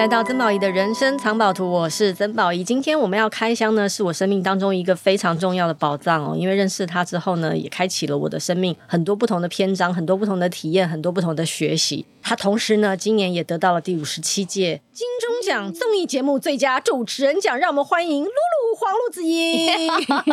[0.00, 2.64] 来到曾宝仪的人生藏宝图，我是曾宝仪。
[2.64, 6.34] 今天我们要开箱呢，是我生命当中一个非常重要的宝藏哦。
[6.34, 12.06] 因为认识他之后呢，也开启了我的生命很多不同的篇章，很多不同的体验，很多不同的学习。
[12.22, 17.58] 他同时呢，今年也得到了第五十七届金钟奖综艺节目最佳主持人奖。
[17.58, 19.68] 让我们欢迎露露黄露子英。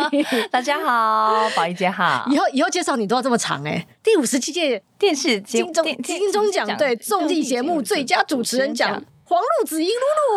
[0.50, 2.26] 大家好，宝仪姐好。
[2.30, 3.86] 以后以后介绍你都要这么长哎。
[4.02, 9.04] 第五十七届电视金钟金钟奖对综艺节目最佳主持人奖。
[9.28, 9.90] 黄路子英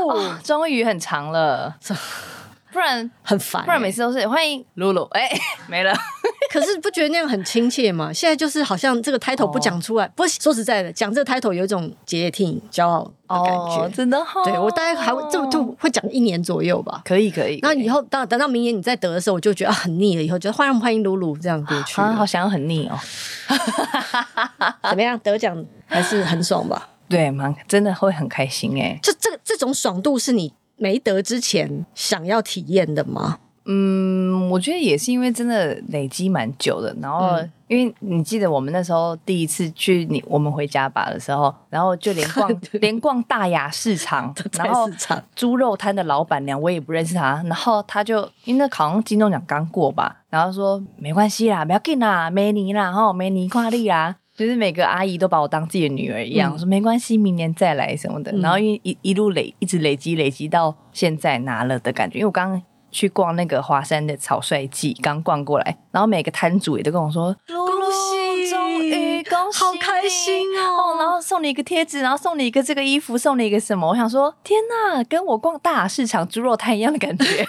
[0.03, 1.73] 露露，终于很长了，
[2.73, 5.29] 不然很烦，不然每次都是欢迎露露，哎，
[5.67, 5.93] 没了。
[6.51, 8.11] 可是不觉得那样很亲切吗？
[8.11, 14.43] 现在就是好像这个 title 不讲出来，不过说实在的，讲这个 title 有一种解体骄傲的感觉，真的好。
[14.43, 17.59] 对我大概还会这就会讲一年左右吧，可以可以。
[17.61, 22.99] 那以后到等到明年你再得的时候，我就觉得很腻了，以后觉得欢迎欢迎露露这样过去，好想要很腻哦。
[24.89, 25.17] 怎么样？
[25.19, 26.89] 得奖还是很爽吧？
[27.11, 28.97] 对，蛮真的会很开心哎！
[29.03, 33.37] 就这个这种爽度是你没得之前想要体验的吗？
[33.65, 36.95] 嗯，我觉得也是因为真的累积蛮久的。
[36.99, 44.89] 然后，嗯、因为你记得我们那时候第一次去你我们回家吧的时候，然后就连逛 连逛大雅市场，然后
[45.35, 54.15] 猪肉摊的老板娘我也不认识她，然后她就因为那好像金钟奖刚过吧，然后说没关系啦，不要紧啦，没你啦，哈，没你挂历啦。
[54.37, 58.31] 就是每个阿姨都把我当自己的女儿一样，说没关系，明年再来什么的。
[58.31, 62.19] 嗯、然后因为一一路累，一直累积累积到现在拿了的感觉。
[62.19, 67.57] 因为我刚刚去逛那个华山的草率季，刚逛过来，然后每个摊主也都跟我说恭
[67.91, 69.59] 喜，恭喜。
[69.59, 70.97] 好开心哦！
[70.97, 73.87] 然后送你一个贴纸，然后送你一个这个衣服，送你一个什么？
[73.87, 77.45] 我想说，天哪，跟我逛大市场猪肉摊一样的感觉。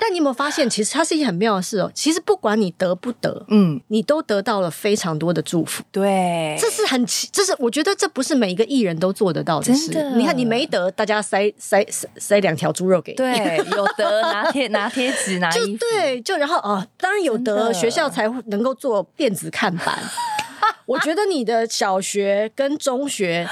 [0.00, 1.90] 但你有没有发现，其实它是一件很妙的事哦。
[1.94, 5.82] 其实不管你得不得，嗯，你都得到了非常多的祝福。
[5.92, 10.12] 对，这是很奇，这是我觉得这不是每一个艺人都做得到的事。
[10.16, 13.16] 你看你没得，大家塞塞塞塞两条猪肉给你。
[13.16, 15.50] 对， 有得拿贴拿贴纸拿。
[15.50, 19.98] 就对，就然后哦，当然有得，学校才会能够做电子看板。
[20.86, 23.48] 我觉得你的小学跟中学，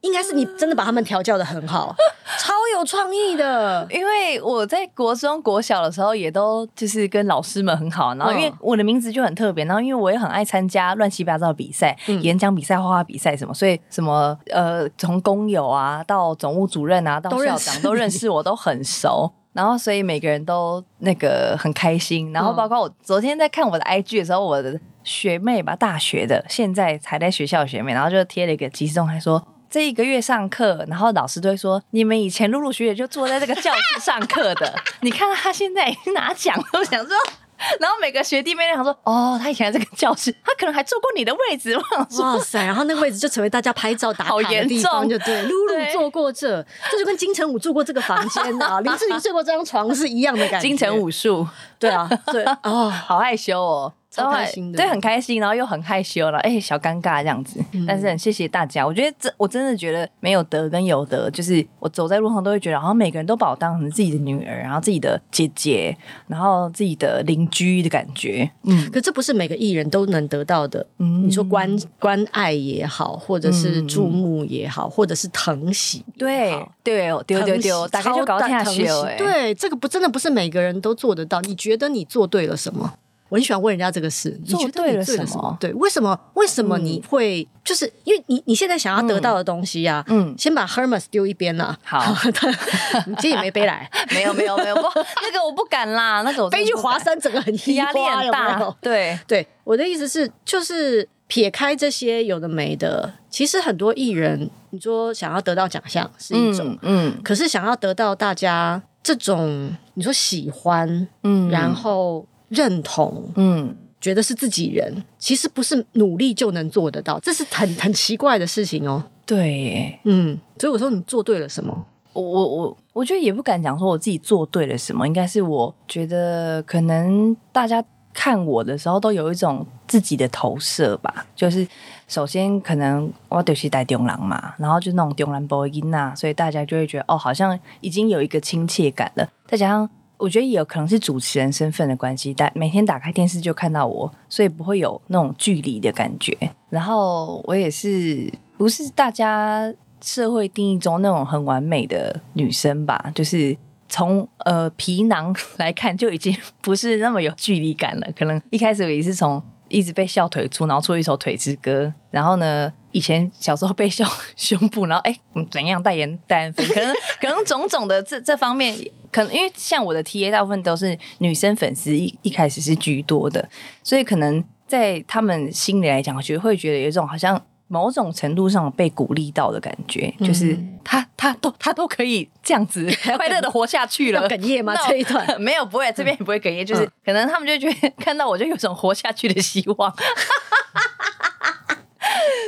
[0.00, 1.94] 应该是你真的把他们调教的很好，
[2.38, 3.86] 超有创意的。
[3.90, 8.14] 因为我在国中、国小的时候，也都就是跟老师们很好。
[8.14, 19.32] 然后因为我的名字就很特别，然后因为我也很爱参加乱七八糟的比赛，嗯、演讲比赛、画画比赛什么，所以什么呃，从工友啊到总务主任啊到校长都认识我，都很熟。
[19.52, 22.32] 然后所以每个人都那个很开心。
[22.32, 24.80] 然后包括我昨天在看我的 IG 的时候，我的。
[25.04, 37.16] 学妹吧，大学的，现在才在学校学妹，然后就贴了一个即时通，还说这一个月上课，然后老师都会说，你们以前陆陆续续就坐在这个教室上课的， 你看他现在已经拿奖了，我想说，
[37.80, 51.44] 然后每个学弟妹都想说，哦，他以前在这个教室，他可能还坐过你的位置，我想说，哇塞，然后那个位置就成为大家拍照打卡的地方， 就对，露露坐过这，这就跟金城武住过这个房间啊，林志玲睡过这张床是一样的感觉，金城武术，
[51.80, 53.92] 对啊，对，哦，好害羞哦。
[54.14, 57.58] 超开心的，对，很开心，然后又很害羞了，哎、欸，小尴尬这样子。
[57.72, 65.96] 嗯、但是很谢谢大家，我觉得这我真的觉得没有得跟有得，就是我走在路上都会觉得，好像每个人都把我当成自己的女儿，然后自己的姐姐，
[66.28, 68.48] 然后自己的邻居的感觉。
[68.62, 70.86] 嗯，可这不是每个艺人都能得到的。
[70.98, 78.84] 嗯，你说关关爱也好，或者是注目也好，嗯、或者是疼惜，对对丢丢丢，大家就搞下去。
[79.18, 81.40] 对，这个不真的不是每个人都做得到。
[81.40, 82.94] 你觉得你做对了什么？
[83.30, 85.56] 我很喜欢问人家这个事，你觉得对了什么？
[85.58, 86.18] 对，为什么？
[86.34, 87.46] 为什么你会？
[87.64, 91.76] 就是因为你你现在想要得到的东西呀，嗯，先把 Hermes 丢一边了。
[91.82, 92.14] 好，
[93.08, 94.82] 你今天也没背来， 没有没有没有，不，
[95.24, 98.76] 那个我不敢啦，那个我背去华山，整个很压力很大。
[98.82, 112.24] 对对，我的意思是，就是撇开这些有的没的，其实很多艺人，你说想要得到奖项是一种，嗯，可是想要得到大家这种你说喜欢，嗯，然后。
[112.54, 119.02] 认同，嗯，觉得是自己人，其实不是努力就能做得到，这是很很奇怪的事情哦。
[119.26, 121.86] 对，嗯，所以我说你做对了什么？
[122.12, 131.26] 我我我我觉得也不敢讲说我自己做对了什么，应该是我觉得可能大家看我的时候都有一种自己的投射吧。
[131.34, 131.66] 就是
[132.06, 139.90] 首先可能我就是带中郎嘛，然后就那种中人播音呐，所以大家就会觉得哦，好像已经有一个亲切感了，再加上。
[140.16, 146.36] 我觉得也有可能是主持人身份的关系，但每天打开电视就看到我，所以不会有那种距离的感觉。
[146.70, 153.12] 然后我也是不是大家社会定义中那种很完美的女生吧？
[153.14, 153.56] 就是
[153.88, 158.08] 从呃皮囊来看就已经不是那么有距离感了。
[158.16, 162.72] 可能一开始我也是从一直被笑腿粗，然后出一首腿之歌，然后呢。
[162.94, 165.14] 以前小时候被笑 胸部，然后哎，
[165.50, 168.74] 怎样代言代言粉，可能 可能种种的这这方面，
[169.12, 173.46] 可能因为像我的 TA 大部分都是女生粉丝，一一开始是居多的，
[173.82, 177.44] 所以可能在他们心里来讲，我觉得会觉得有一种好像。
[177.66, 182.86] 某种程度上被鼓励到的感觉，嗯、就是他他都他都可以这样子
[183.16, 184.28] 快乐的活下去了。
[184.28, 184.74] 哽咽吗？
[184.86, 189.92] 这一段没有，不会，这边也不会哽咽，就是可能他们就觉得看到我就有种活下去的希望，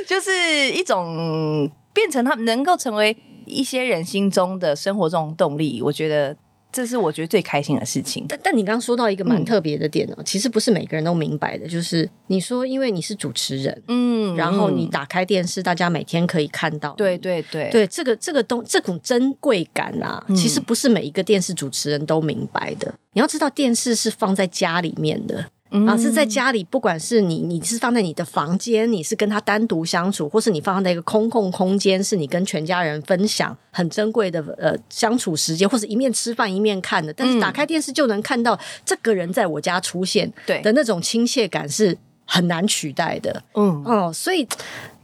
[0.07, 0.31] 就是
[0.71, 3.15] 一种变成他们能够成为
[3.45, 5.81] 一些人心中的生活中动力。
[5.81, 6.35] 我觉得。
[6.69, 8.25] 这是我觉得最开心的事情。
[8.27, 22.93] 但但你刚刚说到一个蛮特别的点哦，嗯、其实不是每个人都明白的，就是你说因为你是主持人，嗯，然后你打开电视，大家每天可以看到，对对对，对这个这个东这种珍贵感啊，嗯、其实不是每一个电视主持人都明白的。
[23.13, 25.45] 你要知道，电视是放在家里面的。
[25.69, 37.13] 然后是在家里，不管是你，你是放在你的房间，你是跟他单独相处，或是你放在一个空空空间，是你跟全家人分享很珍贵的呃相处时间，或是一面吃饭一面看的。
[37.13, 43.43] 但是打开电视就能看到这个人在我家出现，对的那种亲切感是很难取代的。
[43.55, 44.47] 嗯哦，所以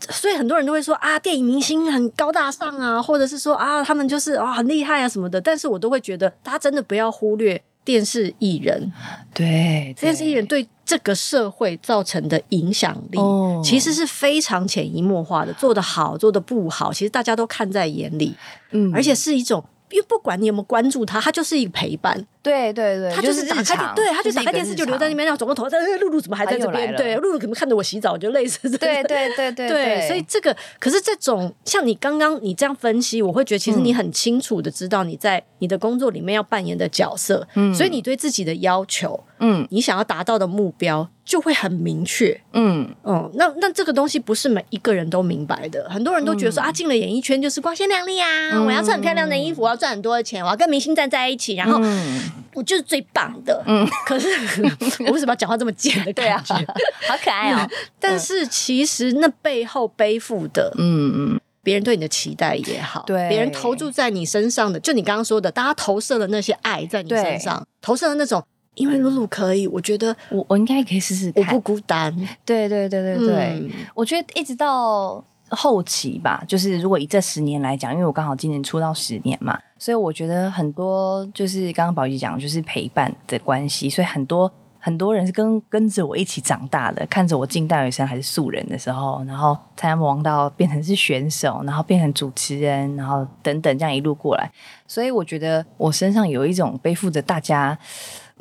[0.10, 5.42] 所以很多人都会说啊，电影明星很高大上啊，或者是说啊，他们就是啊很厉害啊什么的。
[5.42, 7.62] 但是我都会觉得，大家真的不要忽略。
[7.86, 8.92] 电视艺人，
[9.34, 15.54] 对，电视艺人对这个社会造成的影响力，哦、其实是非常潜移默化的。
[15.54, 18.36] 做得好，做得不好，其实大家都看在眼里，
[18.72, 19.64] 嗯，而且是一种。
[19.94, 22.26] 因为不管你有没有关注他，他就是一个陪伴。
[22.42, 26.94] 对对对，他就是打开，对，他就打开电视就留在那边，然后转过头，但是露露怎么还在这边？
[26.98, 28.78] 对，露露可能看着我洗澡，就类似这。
[28.78, 41.08] 对对对对对，所以这个，可是这种像你刚刚你这样分析，我会觉得其实你很清楚的知道你在你的工作里面要扮演的角色，嗯，所以你对自己的要求，嗯，你想要达到的目标。
[41.26, 42.88] 就会很明确，嗯。
[43.04, 52.22] 嗯，那那这个东西不是每一个人都明白的，很多人都觉得说、嗯、啊，进了演艺圈就是光鲜亮丽啊，嗯、我要穿很漂亮的衣服，我要赚很多的钱，我要跟明星站在一起，然后、嗯、
[52.54, 54.28] 我就是最棒的，嗯，可是
[55.06, 56.54] 我为什么要讲话这么贱的感觉？
[56.56, 56.74] 啊、
[57.08, 57.70] 好可爱哦、嗯！
[58.00, 68.44] 但是其实那背后背负的，嗯嗯，别人对你的期待也好，对，别人投注在你身上的，就你刚刚说的，大家投射的那些爱在你身上，投射的那种。
[68.76, 71.46] 因为露露可以，我觉得我我应该可以试试看。
[71.46, 72.12] 我不孤单。
[72.44, 94.52] 对对对对对，嗯、我觉得一直到后期吧，就是如果以这十年来讲，因为我刚好今年出道十年嘛，所以我觉得很多就是刚刚宝仪讲，就是陪伴的关系，所以很多很多人是跟跟着我一起长大的，看着我进大学生还是素人的时候，然后参加王道变成是选手，然后变成主持人，然后等等这样一路过来，
[94.88, 97.78] 所以我觉得我身上有一种背负着大家。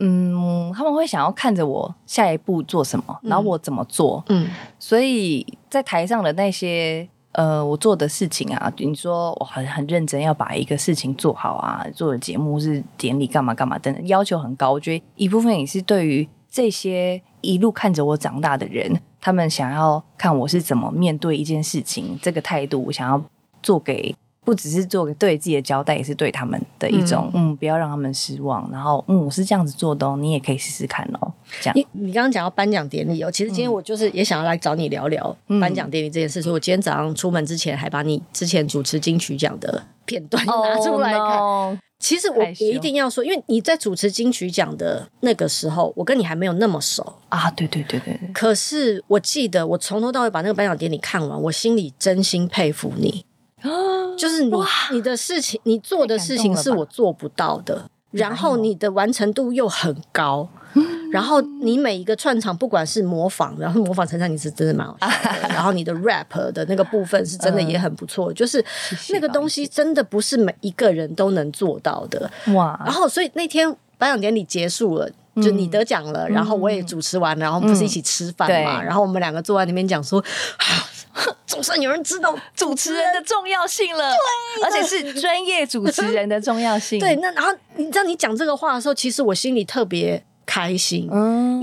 [0.04, 4.22] 嗯，他们会想要看着我下一步做什么，然后我怎么做。
[4.28, 14.72] 嗯，所以在台上的那些呃，我做的事情啊，你说我很很认真要把一个事情做好啊，做的节目是典礼干嘛干嘛等等，要求很高。
[14.72, 23.22] 我觉得一部分也是对于这些一路看着我长大的人，他们想要看我是怎么面对一件事情，这个态度，我想要
[23.62, 24.14] 做给。
[24.44, 28.68] 不只是做对自己的交代，也是对他们的一种，嗯，嗯，不要让他们失望。
[28.72, 31.32] 然后，嗯，我是这样子做的哦，你也可以试试看哦。
[31.60, 36.40] 这样，你你刚刚讲到颁奖典礼哦，其实今天我就是也想要来找你聊聊颁奖典礼这件事。
[36.40, 41.38] 嗯、所以我今天早上出门之前，还把你之前主持金曲奖的片段 拿出来看。
[41.38, 41.78] Oh, no.
[42.00, 47.48] 其实我也一定要说，因为你在主持金曲奖的那个时候，我跟你还没有那么熟啊。
[47.52, 48.28] 对对对对对。
[48.32, 53.24] 可是我记得，我从头到尾把那个颁奖典礼看完，我心里真心佩服你。
[54.18, 54.52] 就是你，
[54.92, 65.06] 你的事情，你做的事情是我做不到的，然后你的完成度又很高，嗯、然后你每一个串场，不管是模仿，然后模仿陈珊妮是真的蛮好笑
[65.42, 68.64] 的， 然后你的 rap 的那个部分是真的也很不错，嗯、就是
[69.10, 72.80] 那个东西真的不是每一个人都能做到的哇。
[72.84, 75.08] 然后所以那天颁奖典礼结束了。
[75.36, 78.82] 就你得奖了，嗯、然后我也主持完，然后不是一起吃饭嘛？
[78.82, 80.22] 嗯、然后我们两个坐在那边讲说，
[81.46, 84.12] 总算有人知道主持人的重要性了，
[84.56, 86.98] 对，而且是专业主持人的重要性。
[86.98, 90.24] 对，那然后你知道你讲这个话的时候，其实我心里特别。
[90.44, 91.04] 开心，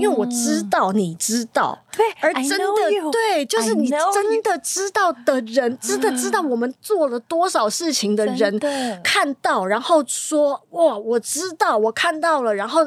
[0.00, 8.58] 为我知道你知道，对，而真的对，就是你真的知道的人，真的知道我们做了多少事情的人，
[9.04, 12.80] 看到，然后说哇，我知道，我看到了，然后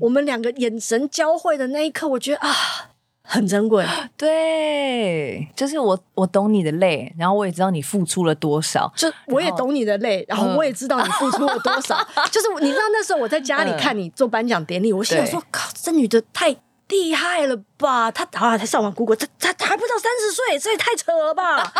[0.00, 2.91] 我们两个眼神交汇的那一刻，我觉得啊。
[3.22, 3.84] 很珍贵，
[4.16, 11.96] 对，就是我，我懂你的累，然后我也知道你付出了多少，就我也懂你的累，然后，我也知道你付出了多少，
[12.30, 16.56] 就是你知道那时候我在家里看你做颁奖典礼，嗯、我心想说，靠，这女的太。
[16.92, 18.10] 厉害了吧？
[18.10, 21.72] 他好像才上完 Google，他他他还不到三十岁，这也太扯了吧！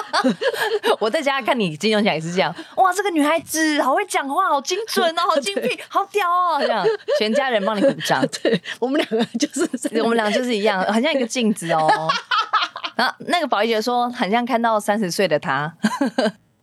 [0.99, 6.85] 我在家看你金钟奖也是这样，哇，这个女孩子好会讲话，好精准 哦，好精辟，好屌哦，这样
[7.19, 8.27] 全家人帮你鼓掌。
[8.43, 11.87] 对，我们两个就是，我们俩就是一样，很像一个镜子哦。
[12.97, 15.73] 然后那个宝仪姐说，很像看到三十岁的她，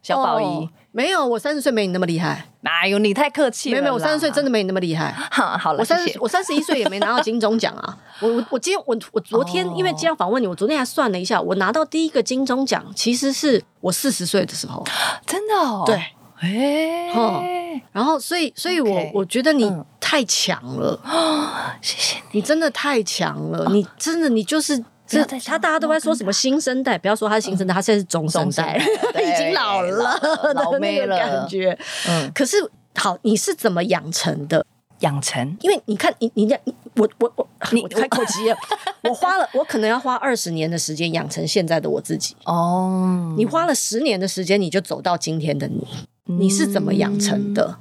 [0.02, 0.44] 小宝仪。
[0.44, 0.68] Oh.
[0.92, 2.46] 没有，我三十岁没你那么厉害。
[2.62, 2.98] 哪有？
[2.98, 3.74] 你太客气了。
[3.74, 5.12] 没有，没有，我三十岁真的没你那么厉害。
[5.32, 7.98] 好，好了，我三十，我三十一岁也没拿到金钟奖啊。
[8.22, 14.84] 我我我今天我我昨天、哦、因为今天要访问你，我昨天还算了一下，我拿到第一个金钟奖其实是我四十岁的时候。
[15.28, 15.84] 真的哦。
[15.86, 15.96] 对。
[16.40, 17.84] 哎、欸。
[17.92, 21.00] 然后，所以，所以我、okay, 我觉得你太强了。
[21.82, 23.66] 谢谢你，你真的太强了。
[23.66, 24.84] 哦、你真的，你就是。
[25.10, 26.98] 是他，大家都在说什么新生代？
[26.98, 28.78] 不要说他是新生代，他现在是中生代，
[29.16, 30.20] 已经老了，
[30.54, 31.78] 老 妹了感觉。
[32.08, 32.58] 嗯，可是
[32.96, 34.66] 好，你是怎么养成的？
[35.00, 35.58] 养成？
[35.62, 36.56] 因为你看，你你你
[36.96, 38.58] 我我我，你开口急了。
[39.04, 42.36] 我花了，我可能要花二十年的时间养成现在的我自己。
[42.44, 45.88] 哦，你花了十年的时间，你就走到今天的你。
[46.26, 47.78] 你是怎么养成的？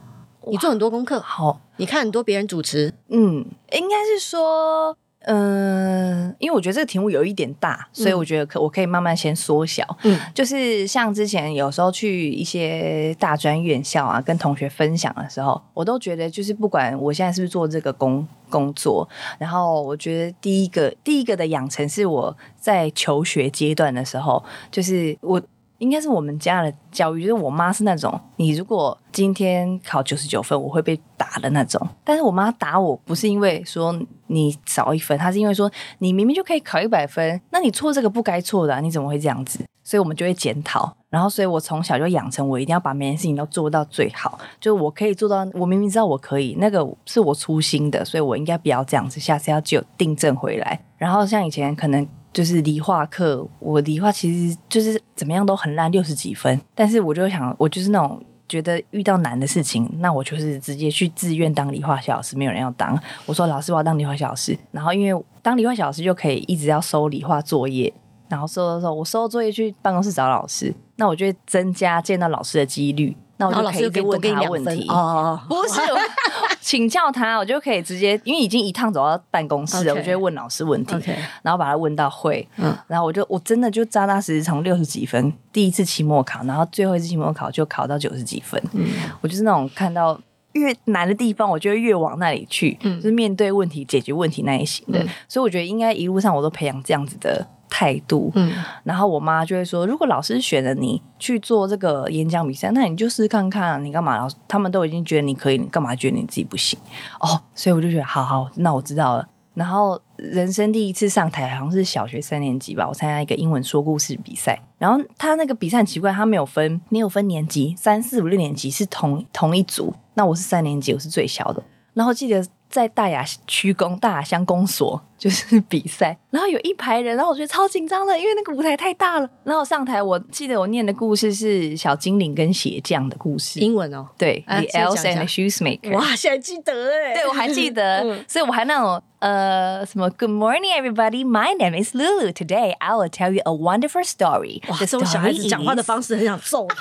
[0.49, 2.95] 你做很多功课，好，你看很多别人主持。
[3.09, 4.97] 嗯，应该是说。
[5.31, 9.85] 嗯，因为我觉得这个题目有一点大，所以我觉得可我可以慢慢先缩小。
[10.05, 19.07] 嗯，就是像之前有时候去一些大专院校啊，跟同学分享的时候，我都觉得就是不管我现在是不是做这个工工作，
[19.39, 25.41] 然后我觉得第一个第一个的养成是我在求学阶段的时候，就是我。
[25.79, 31.81] 应该是我们家的教育，就是我妈是那种，你如果今天考九十九分，我会被打的那种。
[32.05, 39.61] 但是我妈打我不是因为说你少一分，她是因为说你明明就可以考一百分，那你错这个不该错的，你怎么会这样子？
[39.85, 40.93] 所以我们就会检讨。
[41.09, 45.47] 然后，所以我从小就养成我一定要把每件事情都做到最好，就是我可以做到。
[45.55, 50.79] 我明明知道我可以，那个是我粗心的，所以我应该不要这样子，下次要就订正回来。
[50.99, 52.07] 然后像以前可能。
[52.33, 56.61] 就是理化课，我理化其实就是怎么样都很烂，六十几分。
[56.75, 62.99] 但是我就想，我就是那种觉得遇到难的事情，那我就是直接去自愿当理化小老师，没有人要当。
[63.27, 64.57] 我说老师，我要当理化小老师。
[64.71, 67.93] 然后因为当理化小老师就可以一直要收理化作业，
[68.29, 73.17] 然后收的时候，我收作业去办公室找老师，那我就会增加见到老师的几率。
[73.39, 74.87] 那我就可以问他问题。
[74.89, 75.81] 哦， 不是
[76.61, 80.95] 请教他，我就可以直接，因为已经一趟走到办公室了我就会问老师问题
[81.43, 88.87] 然后把他问到会，嗯，然后我就我真的就扎扎实实从六十几分第一次期末考，然后最后一次期末考就考到九十几分，嗯，
[89.21, 90.21] 我就是那种看到
[90.53, 97.47] 越难的地方，我就会越往那里去，嗯，就是面对问题、解决问题那一型的，嗯，所以我觉得应该一路上我都培养这样子的。
[97.69, 98.53] 态度，嗯，
[98.85, 104.17] 然后我妈就会说，如果老师选了你去做这个演讲比赛，那你就试试看看啊，你干嘛？
[104.17, 106.79] 老师他们都已经觉得你可以，你干嘛觉得你自己不行？
[107.21, 109.29] 哦，所以我就觉得，好好，那我知道了。
[109.55, 114.57] 然后人生第一次上台，好像是小学三年级吧，我参加一个英文说故事比赛。
[114.79, 119.93] 然后他那个比赛很奇怪，他没有分，没有分年级，三四五六年级是同同一组。
[120.15, 121.63] 那我是三年级，我是最小的。
[121.95, 122.45] 然后记得。
[122.69, 129.29] 在大雅区公大雅乡公所就是比赛，然后有一排人，然后我觉得超紧张的，因为那个舞台太大了。
[129.43, 135.93] 然后上台，我记得我念的故事是小精灵跟鞋匠的故事，英文哦，对，啊，The Elf and the Shoemaker。
[135.95, 142.33] 哇，现在记得哎，对我还记得， 嗯、所以我还那种呃什么 Good morning everybody, my name is Lulu.
[142.33, 144.63] Today I will tell you a wonderful story。
[144.71, 146.77] 哇，这种小孩子讲话的方式很想揍他，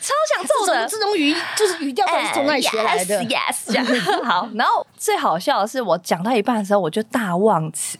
[0.00, 0.86] 超想揍的。
[0.86, 3.20] 这种语就是语调都是从那里学来的。
[3.20, 3.80] Uh, yes.
[4.24, 7.98] 好，然后最好笑的是，我讲到一半的时候，我就大忘词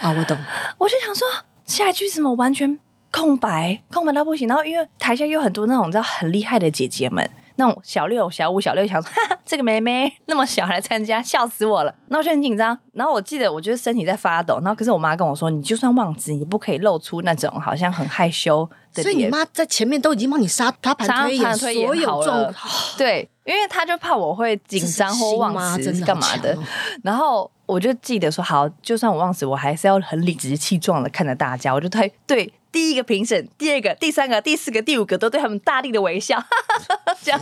[0.00, 0.10] 啊！
[0.10, 0.36] 我懂，
[0.78, 1.26] 我就想说
[1.66, 2.78] 下一句怎么完全
[3.10, 4.48] 空白，空白到不行。
[4.48, 11.94] 然后因为台下有很多那种你知道很厉害的姐姐们，那种小六、小五、小六，想说哈哈这个妹妹那么小还来参加，笑死我了。
[12.08, 12.78] 然后我就很紧张。
[12.92, 14.56] 然后我记得，我就是身体在发抖。
[14.56, 19.04] 然后可是我妈跟我说，你就算忘词，你不可以露出那种好像很害羞的脸。
[19.04, 22.54] 所以你妈在前面都已经帮你沙沙盘推演所有状
[22.96, 23.28] 对。
[23.44, 26.56] 因为她就怕我会紧张或忘词干嘛的，
[27.02, 31.74] 然后我就记得说好，就算我忘词，我还是要很理直气壮的看着大家。
[31.74, 36.42] 我就对对第一个评审、第二个、第三个、第四个、第五个都对他们大力的微笑，
[37.22, 37.40] 这样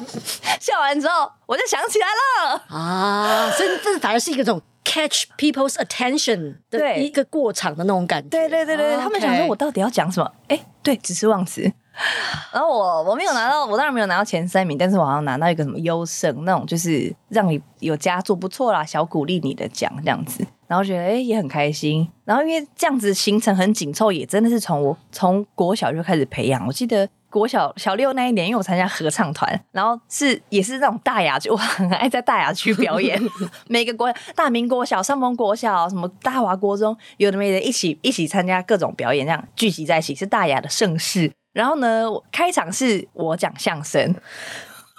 [0.61, 8.29] 笑完之后，我就想起来了啊，所以这反而是一种 catch people's attention 的一个过场的那种感觉。
[8.29, 10.31] 对对对对，他们想说我到底要讲什么？
[10.49, 11.73] 哎，对，只是忘词。
[12.53, 20.47] 然后我我没有拿到，我当然没有拿到前三名，但是我好像拿到一个什么优胜那种，就是让你有佳作不错啦，小鼓励你的奖这样子。
[20.67, 22.09] 然后觉得哎也很开心。
[22.25, 26.67] 然后因为这样子行程很紧凑，也真的是从我从国小就开始培养。
[26.67, 33.21] 我记得国小小六那一年，因为我参加合唱团，然后是也是那种大雅区，我很爱在大雅区表演。
[33.69, 41.31] 每个国大明国小、上峰国小、什么大华国中，有的没的，一起一起参加各种表演，这样聚集在一起是大雅的盛事。
[41.53, 44.15] 然后呢，开场是我讲相声，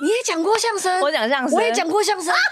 [0.01, 2.33] 你也讲过相声，我讲相声，我也讲过相声。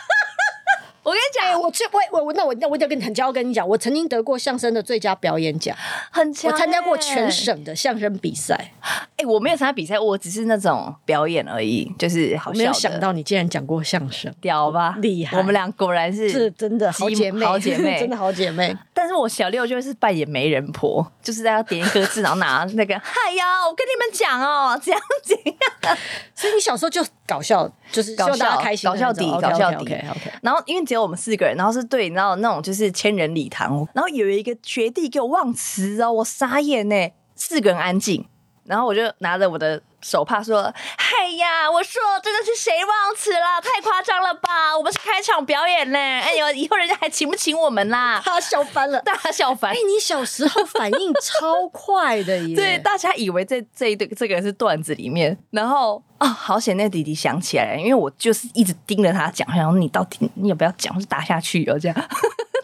[1.04, 5.76] 我跟你讲，欸、我最我我那我那我就跟你很骄傲跟你讲，我曾经得过相声的最佳表演奖，
[6.12, 6.54] 很强、欸。
[6.54, 8.72] 我参加过全省的相声比赛。
[8.82, 12.58] 哎、欸，我没有参加比赛，我只是那种表演而已，就是好笑。
[12.60, 14.96] 没有想到你竟然讲过相声，屌吧？
[15.00, 15.38] 厉害！
[15.38, 18.76] 我们俩果然是是 真的好姐妹，好姐妹，真的好姐妹。
[18.94, 25.98] 但是我小六就是扮演媒人婆，就是在要点一个字，然后拿那个， 嗨呀，我跟你们讲哦，这样这样。
[26.36, 29.96] 所以你小时候就搞笑，就是搞笑开心，搞笑底，搞笑底。
[30.42, 36.96] 然后因为只有我们四个人，然后是对，然后那种就是千人礼堂，然后有一个学弟给我忘词哦，我傻眼呢，
[37.36, 38.26] 四个人安静，
[38.66, 39.82] 然后我就拿着我的。
[40.02, 43.62] 手帕说：“嗨呀，我说这个是谁忘词了？
[43.62, 44.76] 太夸张了吧！
[44.78, 45.98] 我们是开场表演呢。
[46.00, 49.72] 哎呦，以后人家还请不请我们啦？”他笑翻了，大笑翻。
[49.72, 52.56] 哎，你小时候反应超快的耶！
[52.58, 62.10] 对，大家以为这这一对这个是段子里面，然后啊、哦，好险那弟弟想起来了，因为我就是一直盯着他讲，然后你到底你也不要讲，是打下去哦这样。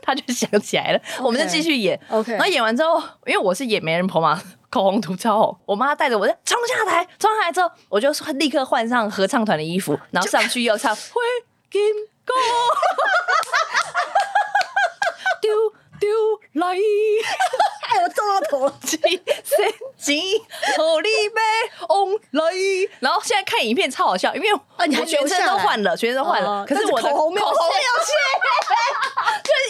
[0.07, 1.99] 他就想起来了我们就继续演。
[2.09, 4.41] OK，然后演完之后，因为我是演媒人婆嘛。
[4.69, 11.21] 口红涂超红，我妈带着我就冲下台，冲下台之后，我就立刻换上合唱团的衣服，然后上去又唱《灰
[11.71, 11.81] 金
[12.25, 12.33] 歌》，
[15.41, 15.51] 丢
[15.99, 16.09] 丢
[16.61, 20.37] 来，哎我，撞到头了，几岁几
[20.75, 21.41] 好你妹
[21.87, 22.43] 翁来，
[22.99, 29.06] 然后现在看影片超好笑，因为啊，你全身都换了，全身都换了，可是我的口红没有口红没有去，就是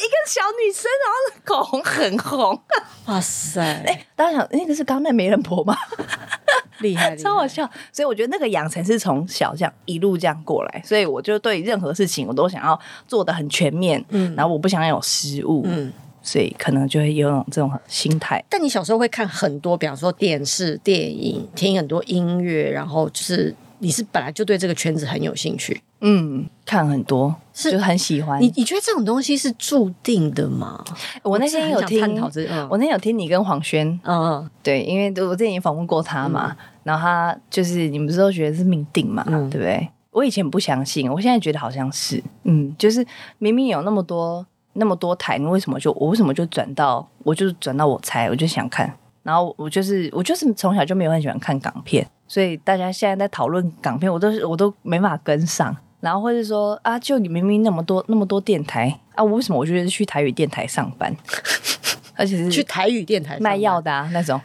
[0.01, 2.61] 一个小女生，然后口红很红。
[3.05, 3.61] 哇塞！
[3.61, 5.75] 哎、欸，大家想那个是刚那媒人婆吗？
[6.79, 7.69] 厉害，超好笑。
[7.91, 15.91] 所以我觉得那个养成是从小这样一路这样过来，所以我就对任何事情我都想要做的很全面，嗯，然后我不想要有失误，嗯，
[16.21, 18.43] 所以可能就会有这种心态。
[18.49, 23.55] 但你小时候会看很多，比方说电视、电影，听很多音乐，然后就是。
[23.79, 28.41] 你是本来就对这个圈子很有兴趣，嗯，看很多是就很喜欢。
[28.41, 30.83] 你你觉得这种东西是注定的吗？
[31.21, 39.87] 我那天有听，我，嗯、我那天有听你跟黄轩，嗯嗯，对，因为我之前也访问过他嘛，嗯、然后他就是你们不是都觉得是命定嘛，嗯、对不对？
[40.11, 43.05] 我以前不相信，我现在觉得好像是，嗯，就是
[43.37, 52.07] 明明有那么多那么多台，你为什么就我为什么就转到我就转到我猜，我就想看，然后我就是我就是从小就没有很喜欢看港片。
[52.27, 61.15] 所以大家现在在讨论港片，我都是我都没办法跟上，然后或者说啊，就你明明那么多那么多电台啊，我为什么我觉得是去台语电台上班，
[62.15, 64.39] 而且是去台语电台卖药的啊那种，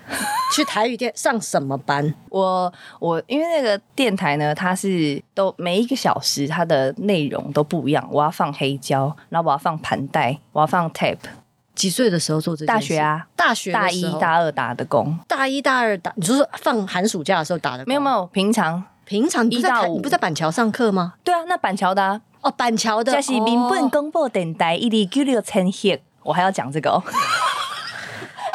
[0.54, 2.14] 去台语电上什么班？
[2.30, 11.18] 我我因为那个电台呢，它是都每一个小时它的内容都不一样，我要放黑胶，然后我要放盘带，我要放 tape。
[11.74, 12.72] 几岁的时候做这件事？
[12.72, 17.88] 大学啊，大学大一大二打的工，大一大二打，你说是放寒暑假的时候打的工？
[17.88, 21.14] 没有没有，平常平常一到五，你不在板桥上课吗？
[21.24, 27.02] 对啊，那板桥的、啊、哦，板桥的，这是民本广播电台一零九六千赫，我还要讲这个哦。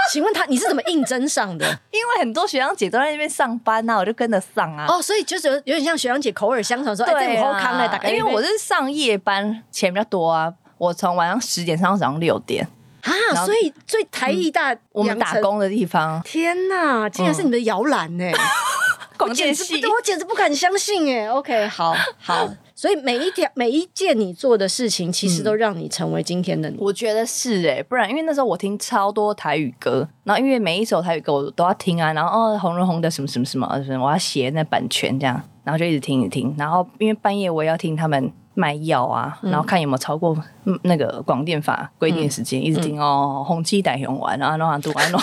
[0.09, 1.65] 请问他你是怎么应征上的？
[1.91, 4.85] 因为很多学长姐都在那边上班呐、啊，我就跟着上啊。
[4.87, 12.65] 哦，所以就是有有点像学长姐口耳相传说，哎，这么好康的，因为我是上夜班，钱比较多啊，我从晚上十点上到早上六点。
[13.11, 18.31] 啊，所以最台艺大、嗯、我们打工的地方，天哪，竟然是你的摇篮呢！
[19.17, 21.27] 广电系，我简直不敢相信哎。
[21.27, 26.77] OK，好好， 所以每一条每一件你做的事情，其实都让你成为今天的你。
[26.79, 38.31] 我觉得是哎，不然因为那时候我听超多台语歌，然后因为每一首台语歌我都要听啊，然后哦，红红的什么什么什么什么，我要写那版权这样，然后就一直听一听，然后因为半夜我也要听他们。
[38.57, 40.35] 卖药啊，然后看有没有超过
[40.81, 45.21] 那个广电法规定的时间，嗯、一直听哦，红七代用完，然后弄完读完弄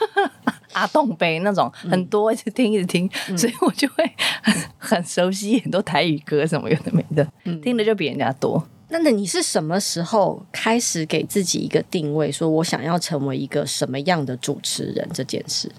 [0.72, 8.66] 阿栋杯那种很多，一直听一直听，嗯、所以我就会很很熟悉很多台语歌什么有的没的，嗯、听的就比人家多。
[8.88, 15.70] 那那你是什么时候开始给自己一个定位，说我想要成为一个什么样的主持人这件事？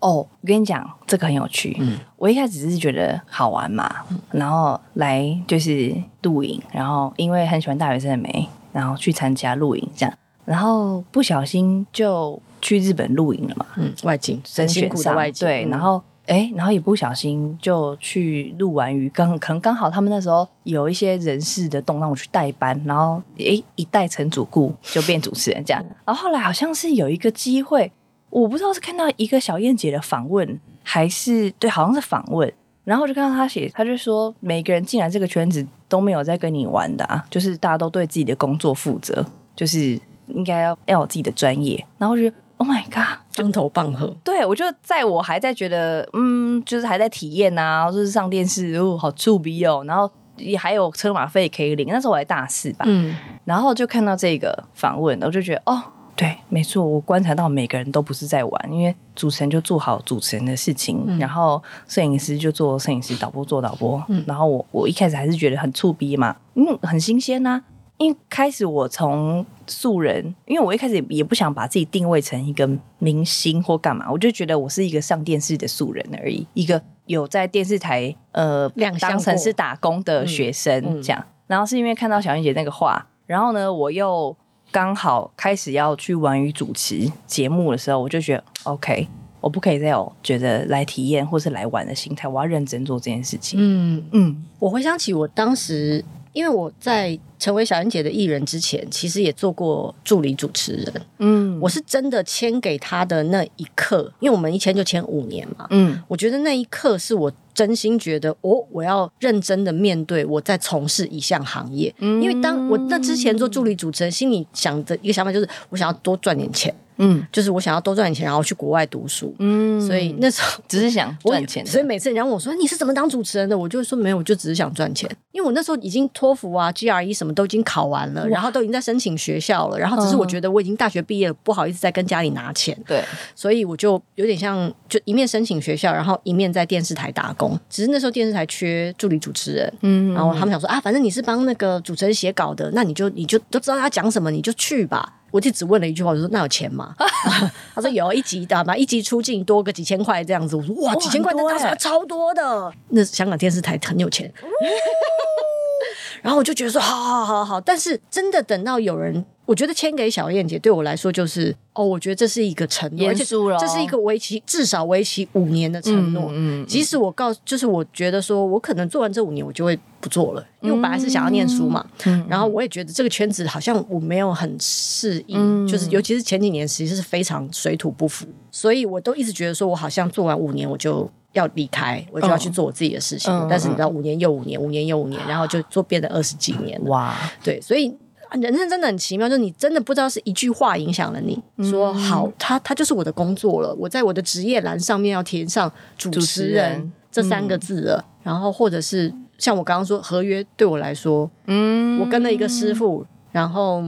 [0.00, 1.76] 哦，我跟你讲，这个很有趣。
[1.78, 10.12] 嗯，我一开始只是觉得好玩嘛，嗯、然后来就是录影，然后因为很喜欢大学生的美，然后去参加录影这样，
[10.44, 13.66] 然后不小心就去日本录影了嘛。
[13.76, 16.02] 嗯，外景，甄选上外景，对，然后。
[16.30, 25.84] 哎，然后也不小心就去录完鱼，刚可能刚好他们那时候有一些人事的动，让我去代班，然后哎一代成主顾就变主持人这样。
[26.04, 27.90] 然后后来好像是有一个机会，
[28.28, 32.52] 我不知道是看到一个小燕姐的访问，还是对，好像是访问。
[32.84, 41.84] 然后就看到他写，他就说每个人进来这个圈子都没有在跟你玩的啊，就是大家都对自己的工作负责，就是应该要要有自己的专业。
[41.98, 44.14] 然后就 Oh my god，当头棒喝。
[44.22, 55.82] 对，我就在我还在觉得嗯，就是还在体验啊，就是上电视哦，好触鼻哦，然后也还有车马费可以领，那时候我还大四吧，嗯，然后就看到这个访问，我就觉得哦。
[56.14, 64.04] 对，没错，我观察到每个人都不是在玩，因为主持人就做好主持人的事情，嗯、然后摄影师就做摄影师，导播做导播。
[64.08, 67.64] 嗯、然后我我一开始还是觉得很触逼嘛，嗯，很新鲜呐、啊。
[68.00, 81.24] 因为开始我从素人，因为我一开始也不想把自己定位成一个明星或干嘛，我就觉得我是一个上电视的素人而已，一个有在电视台呃两当成是打工的学生、嗯嗯、这样。
[81.46, 84.36] 然后是因为看到小燕姐那个话，然后呢，我又。
[84.72, 89.08] 刚好开始要去玩与主持节目的时候，我就觉得 OK，
[89.40, 93.58] 我不可以再有觉得来体验或是来玩的心态，我要认真做这件事情。
[93.60, 100.92] 嗯嗯，我回想起我当时，因为我在成为小燕姐的艺人之前，其实也做过助理主持人。
[101.18, 105.66] 嗯，我是真的签给他的那一刻，因为我们一签就签五年嘛。
[105.70, 107.32] 嗯，我觉得那一刻是我。
[107.52, 116.74] 真心觉得，哦，我要认真的面对我在从事一项行业，嗯、因为当我那之前做助理主持人，心里想的一个想法就是，我想要多赚点钱。
[117.00, 119.34] 嗯，就是我想要多赚点钱，然后去国外读书。
[119.38, 121.64] 嗯，所以那时候只是想赚钱。
[121.66, 125.10] 所以每次人家问我说，你是怎么当主持人的，我就说没有，我就只是想赚钱。
[125.32, 132.76] 因为我那时候已经托福啊、GRE 什么都已经考完了，然后都已经在申请学校了，然后只是我觉得我已经大学毕业了，不好意思再跟家里拿钱。
[132.86, 133.02] 对，
[133.34, 137.58] 所以我就有点像，就一面申请学校，然后一面在电视台打工。
[137.70, 145.14] 只是那时候电视台缺助理主持人，嗯，然后他们想说啊，反正你是帮那个主持人写稿的，那你就你就都知道他讲什么，你就去吧。
[145.30, 146.94] 我就只问了一句话，我说：“那有钱吗？”
[147.74, 154.32] 他说：“有一集的嘛，一集出镜多个几千块这样子。”我说：“哇，几千块那当时超多的。”那香港电视台很有钱。
[156.22, 159.24] 然后我就觉得说：“好好好好。”但是真的等到有人。
[159.50, 166.30] 我觉得签给小燕姐对我来说就是哦，我觉得这是一个承诺，而且这是一个为期至少为期五年的承诺。
[166.30, 171.84] 嗯，嗯，即使我告，就是我觉得说我可能做完这五年，我就会不做了，因为我本来是想要念书嘛。
[172.04, 183.32] 嗯，然后我也觉得这个圈子好像我没有很适应，嗯，就是尤其是前几年其实是非常水土不服，所以我都一直觉得说我好像做完五年我就要离开，我就要去做我自己的事情。
[183.34, 186.80] 嗯，但是你知道，五年又五年，五年又五年，然后就做变得二十几年。
[186.84, 187.92] 哇，对，所以。
[188.38, 203.82] 人生真的很奇妙，就是你真的不知道是一句话影响了你，嗯、说好，他他就是我的工作了，我在我的职业栏上面要填上主持人这三个字了，嗯、然后或者是像我刚刚说合约对我来说，嗯，我跟了一个师傅，然后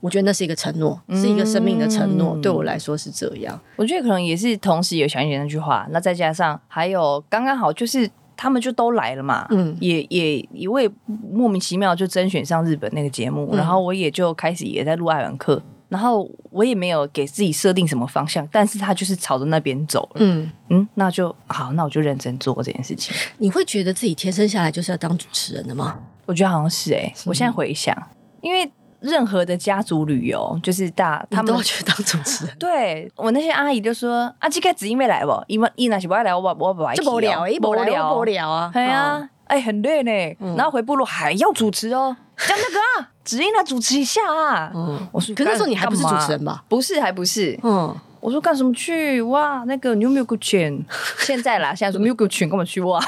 [0.00, 3.60] 我觉得那是一个承诺，嗯、是一个生命的承诺，对我来说是这样。
[3.76, 8.10] 我觉得可能也是同时有小燕姐那句话，那再加上还有刚刚好就是。
[8.36, 23.14] 他们就都来了嘛，嗯，也也一位莫名其妙就甄选上日本那个节目，嗯、然后我也就开始也在录爱玩课，然后我也没有给自己设定什么方向，但是他就是朝着那边走了，嗯嗯，那就好，那我就认真做这件事情。
[23.38, 25.98] 你会觉得自己天生下来就是要当主持人的吗？
[26.26, 27.12] 我觉得好像是哎？
[27.26, 27.96] 我现在回想，
[28.40, 28.70] 因为。
[29.04, 32.56] 任何的家族旅游，就是大他们都要去当主持人。
[32.58, 35.30] 对，我那些阿姨就说：“啊，这个子英没来不？
[35.46, 38.70] 因为伊那是不爱来，我我不爱去。”无聊，一无聊，无聊啊！
[38.72, 40.54] 对啊，哎，很累呢。
[40.56, 44.72] 然后回部落还要主持哦，讲那个啊， 子英来主持一下啊。
[44.74, 46.64] 嗯，我说，可那时候你还不是主持人吧？
[46.66, 47.58] 不是，还不是。
[47.62, 49.20] 嗯，我说干什么去？
[49.22, 50.82] 哇，那个你有没有给钱？
[51.18, 52.98] 现在啦，现在说没有给钱，干嘛去哇？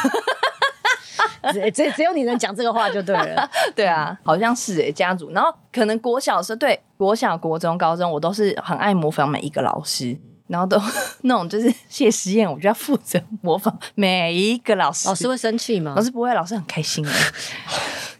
[1.52, 5.30] 只只只有你能讲这个话就对了， 对啊，好像是哎，家族。
[5.30, 10.80] 然后可能国小的时候，对，国小、国中、高中，我都是很爱模仿每一个老师，然后都
[11.22, 15.08] 那种就是谢实验，我就要负责模仿每一个老师。
[15.08, 15.94] 老师会生气吗？
[15.96, 17.10] 老师不会，老师很开心的。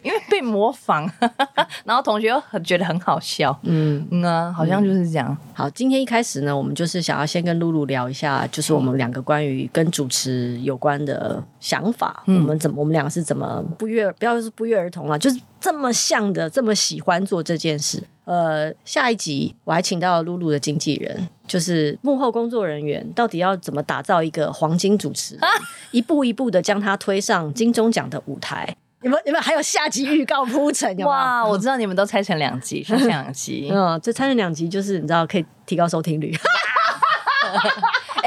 [0.03, 1.11] 因为被模仿，
[1.83, 5.35] 然后同学又很觉得很好笑，嗯嗯啊，好像就是这样。
[5.53, 12.23] 好，今天一开始呢，我们就是想要先跟露露聊一下，就是我们两个关于跟主持有关的想法。
[12.27, 18.01] 嗯、我们怎么，我们两个是怎么不约，不要是不约而同啊，就是这么像的，这么喜欢做这件事。
[18.23, 25.39] 呃，下一集我还请到了露露的经纪人，就是幕后工作人员，到底要怎么打造一个黄金主持
[25.91, 28.75] 一步一步的将他推上金钟奖的舞台。
[29.01, 30.97] 你们你们还有下集预告铺陈？
[31.05, 33.69] 哇，我知道你们都拆成两集，是两集。
[33.73, 36.35] 嗯，这拆成两集就是你知道可以提高收听率。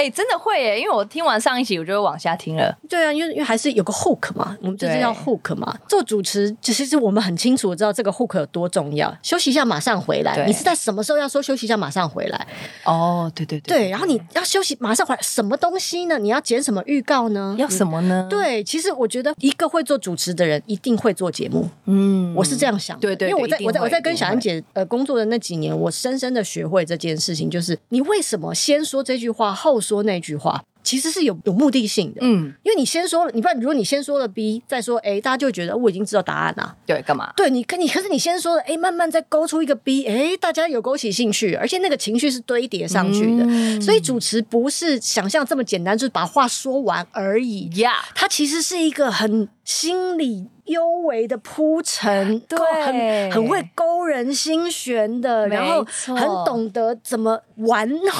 [0.00, 2.74] 哎、真的会耶，因为我听完上一集，我就会往下听了。
[2.88, 5.76] 对啊，因为因为还是有个 hook 嘛，我们就是要 hook 嘛。
[5.86, 9.14] 做主持，其实是我们很清楚知道这个 hook 有多重要。
[9.22, 10.46] 休息一下，马上回来。
[10.46, 12.46] 你是在什么时候要说休息一下，马上回来？
[12.84, 13.90] 哦，对对对，对。
[13.90, 16.18] 然后你要休息，马上回来，什么东西呢？
[16.18, 17.54] 你要剪什么预告呢？
[17.58, 18.26] 要什么呢？
[18.30, 21.68] 对，其实我觉得一个会做主持的人一定会做节目。
[21.84, 23.02] 嗯，我是这样想的。
[23.02, 30.62] 对对，对，因为我在我在我在跟小安姐呃工作的那几年，我深深的学会这件事情，就是你为什么先说这句话，后说那句话。
[30.82, 37.30] 其实是有有目的性的，嗯，因为你先说了，你不然如果你先说了 B，再说 A，大家就会觉得我已经知道答案了，对，干嘛？
[37.36, 47.68] 对你，可你可是你先说了 A，慢慢再勾出一个 B，哎，大家有勾起兴趣，而且那个情绪是堆叠上去的，嗯、所以主持不是想象这么简单，就是把话说完而已。
[47.76, 58.10] 呀.它其实是一个很心理幽微的铺陈，对，很很会勾人心弦的，然后很懂得怎么玩弄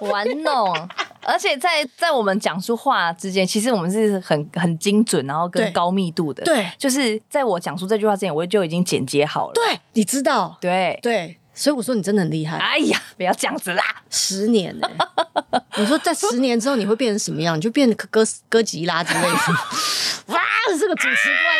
[0.00, 0.88] 玩弄。
[1.22, 6.42] 而且在在我们讲出话之间，其实我们是很很精准，然后跟高密度的。
[6.44, 9.52] 对，就是在我讲出这句话之前，我就已经剪接好了。
[9.52, 10.56] 对，你知道？
[10.60, 12.56] 对对，所以我说你真的很厉害。
[12.56, 13.84] 哎呀，不要这样子啦！
[14.08, 15.62] 十年呢、欸？
[15.76, 17.54] 你说在十年之后你会变成什么样？
[17.56, 19.28] 你就变成哥哥吉拉之类的。
[20.32, 20.40] 哇，
[20.78, 21.44] 这个主持怪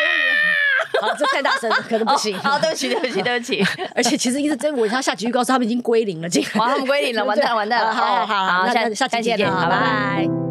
[1.01, 2.37] 好，这太大声了，可能不行。
[2.39, 3.65] 好，对不起，对不起，对不起。
[3.95, 6.59] 而且其实一直真，我他下集预告说他们已经归零了，这个。
[6.59, 7.91] 好，他们归零了，完蛋，完蛋了。
[7.93, 10.50] 好好好，好，那下下期见，好，拜拜。